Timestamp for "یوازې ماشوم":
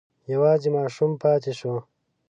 0.33-1.11